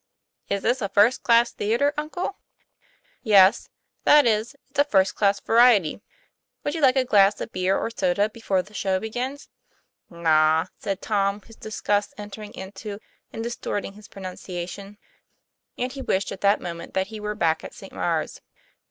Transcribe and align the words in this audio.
"Is 0.49 0.63
this 0.63 0.81
a 0.81 0.89
first 0.89 1.21
class 1.21 1.51
theatre, 1.51 1.93
uncle?' 1.95 2.39
'Yes; 3.21 3.69
that 4.03 4.25
is, 4.25 4.55
it's 4.71 4.79
a 4.79 4.83
first 4.83 5.13
class 5.13 5.39
variety. 5.39 6.01
Would 6.63 6.73
you 6.73 6.81
like 6.81 6.95
a 6.95 7.05
glass 7.05 7.39
of 7.39 7.51
beer 7.51 7.77
or 7.77 7.91
soda 7.91 8.27
before 8.27 8.63
the 8.63 8.73
show 8.73 8.99
begins?'" 8.99 9.49
Naw," 10.09 10.65
said 10.81 11.03
Tom, 11.03 11.39
his 11.41 11.55
disgust 11.55 12.15
entering 12.17 12.55
into 12.55 12.97
and 13.31 13.43
distorting 13.43 13.93
his 13.93 14.07
pronunciation: 14.07 14.97
and 15.77 15.91
he 15.91 16.01
wished 16.01 16.31
at 16.31 16.41
that 16.41 16.59
moment 16.61 16.95
that 16.95 17.05
he 17.13 17.19
were 17.19 17.35
back 17.35 17.63
at 17.63 17.75
St. 17.75 17.93
Maure's. 17.93 18.41